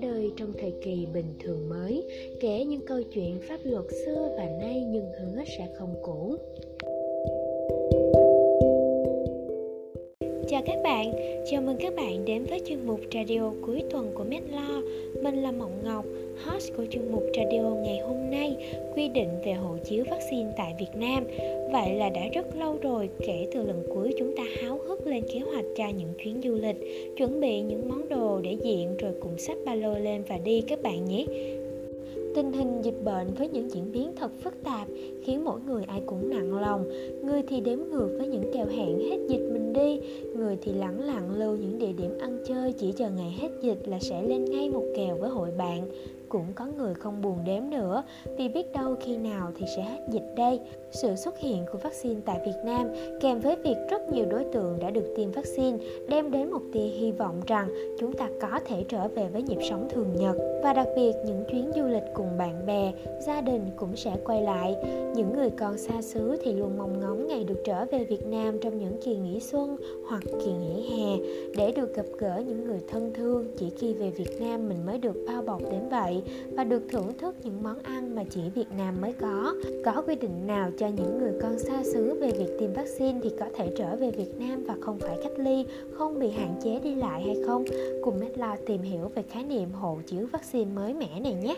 [0.00, 2.08] ra đời trong thời kỳ bình thường mới,
[2.40, 6.36] kể những câu chuyện pháp luật xưa và nay nhưng hứa sẽ không cũ.
[10.48, 11.12] Chào các bạn,
[11.50, 14.82] chào mừng các bạn đến với chuyên mục radio cuối tuần của Medlo
[15.22, 16.04] Mình là Mộng Ngọc,
[16.44, 18.56] host của chuyên mục radio ngày hôm nay
[18.94, 21.24] quy định về hộ chiếu vaccine tại Việt Nam.
[21.72, 25.24] Vậy là đã rất lâu rồi kể từ lần cuối chúng ta háo hức lên
[25.32, 26.76] kế hoạch cho những chuyến du lịch,
[27.16, 30.60] chuẩn bị những món đồ để diện rồi cùng sách ba lô lên và đi
[30.60, 31.26] các bạn nhé.
[32.36, 34.88] Tình hình dịch bệnh với những diễn biến thật phức tạp
[35.22, 36.84] khiến mỗi người ai cũng nặng lòng.
[37.24, 40.00] Người thì đếm ngược với những kèo hẹn hết dịch mình đi,
[40.36, 43.88] người thì lẳng lặng lưu những địa điểm ăn chơi chỉ chờ ngày hết dịch
[43.88, 45.88] là sẽ lên ngay một kèo với hội bạn
[46.28, 48.02] cũng có người không buồn đếm nữa
[48.38, 50.60] vì biết đâu khi nào thì sẽ hết dịch đây.
[50.90, 52.88] Sự xuất hiện của vaccine tại Việt Nam
[53.20, 56.80] kèm với việc rất nhiều đối tượng đã được tiêm vaccine đem đến một tia
[56.80, 57.68] hy vọng rằng
[57.98, 61.44] chúng ta có thể trở về với nhịp sống thường nhật và đặc biệt những
[61.50, 62.92] chuyến du lịch cùng bạn bè,
[63.26, 64.76] gia đình cũng sẽ quay lại.
[65.14, 68.58] Những người còn xa xứ thì luôn mong ngóng ngày được trở về Việt Nam
[68.58, 69.76] trong những kỳ nghỉ xuân
[70.08, 71.16] hoặc kỳ nghỉ hè
[71.56, 74.98] để được gặp gỡ những người thân thương chỉ khi về Việt Nam mình mới
[74.98, 76.15] được bao bọc đến vậy
[76.56, 79.54] và được thưởng thức những món ăn mà chỉ Việt Nam mới có.
[79.84, 83.30] Có quy định nào cho những người con xa xứ về việc tiêm vaccine thì
[83.40, 86.80] có thể trở về Việt Nam và không phải cách ly, không bị hạn chế
[86.84, 87.64] đi lại hay không?
[88.02, 91.56] Cùng Medlaw tìm hiểu về khái niệm hộ chiếu vaccine mới mẻ này nhé.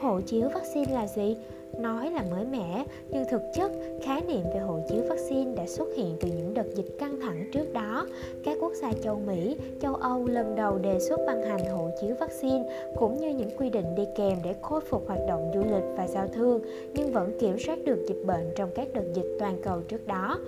[0.00, 1.36] Hộ chiếu vaccine là gì?
[1.78, 3.72] nói là mới mẻ, nhưng thực chất,
[4.02, 7.50] khái niệm về hộ chiếu vaccine đã xuất hiện từ những đợt dịch căng thẳng
[7.52, 8.06] trước đó
[8.44, 12.14] các quốc gia châu mỹ, châu âu lần đầu đề xuất ban hành hộ chiếu
[12.20, 15.84] vaccine, cũng như những quy định đi kèm để khôi phục hoạt động du lịch
[15.96, 16.60] và giao thương,
[16.94, 20.38] nhưng vẫn kiểm soát được dịch bệnh trong các đợt dịch toàn cầu trước đó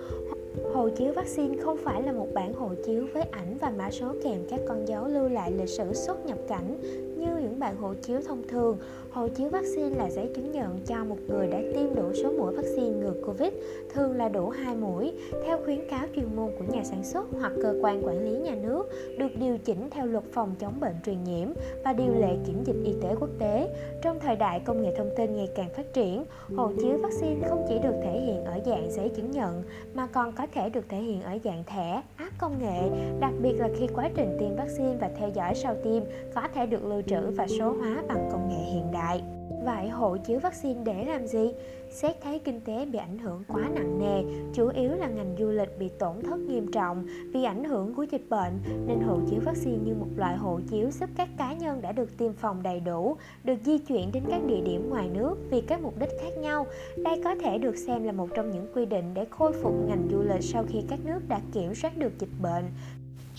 [0.73, 4.13] Hộ chiếu vaccine không phải là một bản hộ chiếu với ảnh và mã số
[4.23, 6.77] kèm các con dấu lưu lại lịch sử xuất nhập cảnh
[7.17, 8.77] như những bản hộ chiếu thông thường.
[9.11, 12.55] Hộ chiếu vaccine là giấy chứng nhận cho một người đã tiêm đủ số mũi
[12.55, 13.53] vaccine ngừa Covid,
[13.93, 15.13] thường là đủ 2 mũi,
[15.45, 18.55] theo khuyến cáo chuyên môn của nhà sản xuất hoặc cơ quan quản lý nhà
[18.55, 21.47] nước, được điều chỉnh theo luật phòng chống bệnh truyền nhiễm
[21.83, 23.69] và điều lệ kiểm dịch y tế quốc tế.
[24.01, 26.25] Trong thời đại công nghệ thông tin ngày càng phát triển,
[26.55, 28.28] hộ chiếu vaccine không chỉ được thể hiện
[28.59, 32.01] ở dạng giấy chứng nhận mà còn có thể được thể hiện ở dạng thẻ,
[32.15, 32.89] app công nghệ,
[33.19, 36.03] đặc biệt là khi quá trình tiêm vaccine và theo dõi sau tiêm
[36.35, 39.38] có thể được lưu trữ và số hóa bằng công nghệ hiện đại.
[39.63, 41.51] Vậy hộ chiếu vaccine để làm gì?
[41.91, 44.23] Xét thấy kinh tế bị ảnh hưởng quá nặng nề,
[44.53, 48.03] chủ yếu là ngành du lịch bị tổn thất nghiêm trọng vì ảnh hưởng của
[48.03, 51.81] dịch bệnh, nên hộ chiếu vaccine như một loại hộ chiếu giúp các cá nhân
[51.81, 55.35] đã được tiêm phòng đầy đủ, được di chuyển đến các địa điểm ngoài nước
[55.49, 56.67] vì các mục đích khác nhau.
[56.97, 60.07] Đây có thể được xem là một trong những quy định để khôi phục ngành
[60.11, 62.63] du lịch sau khi các nước đã kiểm soát được dịch bệnh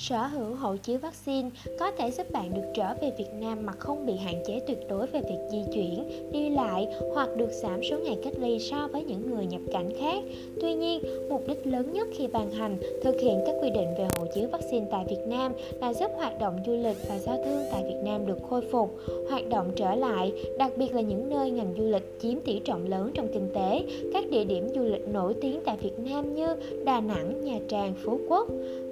[0.01, 3.73] Sở hữu hộ chiếu vaccine có thể giúp bạn được trở về Việt Nam mà
[3.73, 7.81] không bị hạn chế tuyệt đối về việc di chuyển, đi lại hoặc được giảm
[7.91, 10.25] số ngày cách ly so với những người nhập cảnh khác.
[10.61, 14.09] Tuy nhiên, mục đích lớn nhất khi ban hành thực hiện các quy định về
[14.17, 17.65] hộ chiếu vaccine tại Việt Nam là giúp hoạt động du lịch và giao thương
[17.73, 18.97] tại Việt Nam được khôi phục,
[19.31, 22.89] hoạt động trở lại, đặc biệt là những nơi ngành du lịch chiếm tỷ trọng
[22.89, 26.57] lớn trong kinh tế, các địa điểm du lịch nổi tiếng tại Việt Nam như
[26.85, 28.49] Đà Nẵng, Nha Trang, Phú Quốc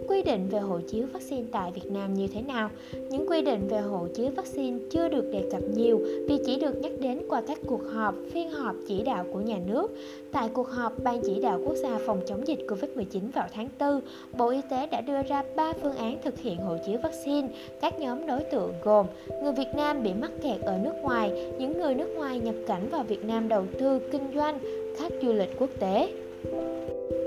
[0.08, 2.70] quy định về hộ chiếu vaccine tại Việt Nam như thế nào.
[3.10, 6.80] Những quy định về hộ chiếu vaccine chưa được đề cập nhiều vì chỉ được
[6.80, 9.92] nhắc đến qua các cuộc họp, phiên họp chỉ đạo của nhà nước.
[10.32, 14.00] Tại cuộc họp Ban chỉ đạo quốc gia phòng chống dịch COVID-19 vào tháng 4,
[14.38, 17.48] Bộ Y tế đã đưa ra 3 phương án thực hiện hộ chiếu vaccine.
[17.80, 19.06] Các nhóm đối tượng gồm
[19.42, 22.88] người Việt Nam bị mắc kẹt ở nước ngoài, những người nước ngoài nhập cảnh
[22.90, 24.58] vào Việt Nam đầu tư, kinh doanh,
[24.98, 26.08] khách du lịch quốc tế.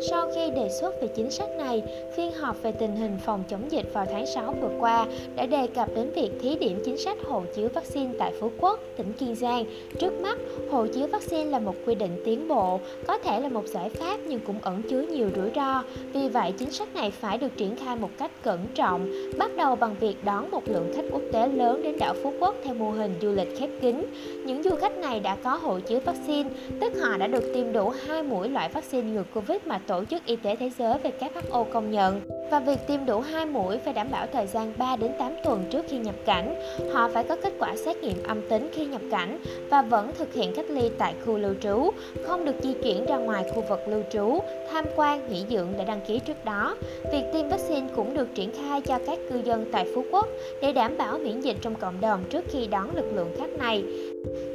[0.09, 1.83] Sau khi đề xuất về chính sách này,
[2.15, 5.67] phiên họp về tình hình phòng chống dịch vào tháng 6 vừa qua đã đề
[5.67, 9.35] cập đến việc thí điểm chính sách hộ chiếu vaccine tại Phú Quốc, tỉnh Kiên
[9.35, 9.65] Giang.
[9.99, 10.37] Trước mắt,
[10.71, 14.17] hộ chiếu vaccine là một quy định tiến bộ, có thể là một giải pháp
[14.27, 15.83] nhưng cũng ẩn chứa nhiều rủi ro.
[16.13, 19.75] Vì vậy, chính sách này phải được triển khai một cách cẩn trọng, bắt đầu
[19.75, 22.91] bằng việc đón một lượng khách quốc tế lớn đến đảo Phú Quốc theo mô
[22.91, 24.05] hình du lịch khép kín.
[24.45, 26.49] Những du khách này đã có hộ chiếu vaccine,
[26.81, 30.25] tức họ đã được tiêm đủ hai mũi loại vaccine ngừa Covid mà Tổ chức
[30.25, 34.11] Y tế Thế giới WHO công nhận và việc tiêm đủ 2 mũi phải đảm
[34.11, 36.61] bảo thời gian 3 đến 8 tuần trước khi nhập cảnh.
[36.93, 39.39] Họ phải có kết quả xét nghiệm âm tính khi nhập cảnh
[39.69, 41.91] và vẫn thực hiện cách ly tại khu lưu trú,
[42.23, 44.39] không được di chuyển ra ngoài khu vực lưu trú,
[44.71, 46.75] tham quan, nghỉ dưỡng đã đăng ký trước đó.
[47.11, 50.27] Việc tiêm vaccine cũng được triển khai cho các cư dân tại Phú Quốc
[50.61, 53.83] để đảm bảo miễn dịch trong cộng đồng trước khi đón lực lượng khách này.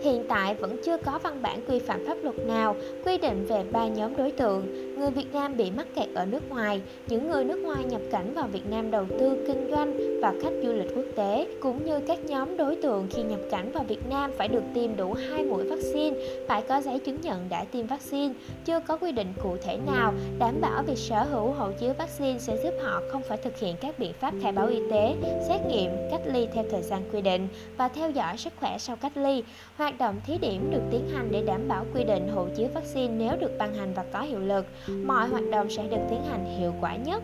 [0.03, 3.65] Hiện tại vẫn chưa có văn bản quy phạm pháp luật nào quy định về
[3.73, 7.45] ba nhóm đối tượng người Việt Nam bị mắc kẹt ở nước ngoài, những người
[7.45, 10.97] nước ngoài nhập cảnh vào Việt Nam đầu tư, kinh doanh và khách du lịch
[10.97, 14.49] quốc tế, cũng như các nhóm đối tượng khi nhập cảnh vào Việt Nam phải
[14.49, 16.17] được tiêm đủ hai mũi vaccine,
[16.49, 18.35] phải có giấy chứng nhận đã tiêm vaccine.
[18.65, 22.39] Chưa có quy định cụ thể nào đảm bảo việc sở hữu hộ chiếu vaccine
[22.39, 25.15] sẽ giúp họ không phải thực hiện các biện pháp khai báo y tế,
[25.49, 28.97] xét nghiệm, cách ly theo thời gian quy định và theo dõi sức khỏe sau
[28.97, 29.43] cách ly.
[29.77, 33.15] Hoạt động thí điểm được tiến hành để đảm bảo quy định hộ chiếu vaccine
[33.19, 34.67] nếu được ban hành và có hiệu lực.
[34.89, 37.23] Mọi hoạt động sẽ được tiến hành hiệu quả nhất.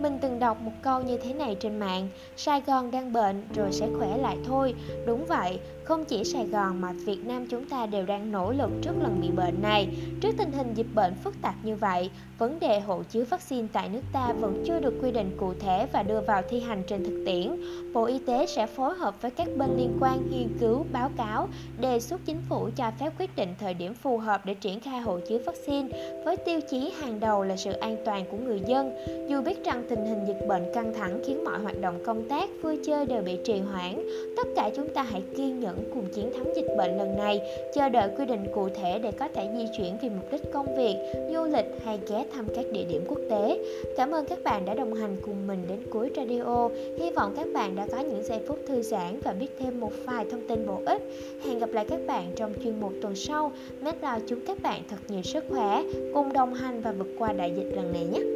[0.00, 3.72] Mình từng đọc một câu như thế này trên mạng Sài Gòn đang bệnh rồi
[3.72, 4.74] sẽ khỏe lại thôi
[5.06, 8.70] Đúng vậy, không chỉ Sài Gòn mà Việt Nam chúng ta đều đang nỗ lực
[8.82, 9.88] trước lần bị bệnh này.
[10.20, 13.88] Trước tình hình dịch bệnh phức tạp như vậy, vấn đề hộ chiếu vaccine tại
[13.88, 17.04] nước ta vẫn chưa được quy định cụ thể và đưa vào thi hành trên
[17.04, 17.56] thực tiễn.
[17.92, 21.48] Bộ Y tế sẽ phối hợp với các bên liên quan nghiên cứu, báo cáo,
[21.80, 25.00] đề xuất chính phủ cho phép quyết định thời điểm phù hợp để triển khai
[25.00, 25.88] hộ chiếu vaccine
[26.24, 28.94] với tiêu chí hàng đầu là sự an toàn của người dân.
[29.28, 32.48] Dù biết rằng tình hình dịch bệnh căng thẳng khiến mọi hoạt động công tác,
[32.62, 36.30] vui chơi đều bị trì hoãn, tất cả chúng ta hãy kiên nhẫn cùng chiến
[36.36, 37.40] thắng dịch bệnh lần này,
[37.74, 40.76] chờ đợi quy định cụ thể để có thể di chuyển vì mục đích công
[40.76, 40.96] việc,
[41.34, 43.58] du lịch hay ghé thăm các địa điểm quốc tế.
[43.96, 46.68] Cảm ơn các bạn đã đồng hành cùng mình đến cuối radio.
[46.98, 49.92] Hy vọng các bạn đã có những giây phút thư giãn và biết thêm một
[50.04, 51.02] vài thông tin bổ ích.
[51.44, 53.52] Hẹn gặp lại các bạn trong chuyên mục tuần sau.
[53.80, 55.82] Medlao chúc các bạn thật nhiều sức khỏe,
[56.14, 58.35] cùng đồng hành và vượt qua đại dịch lần này nhé.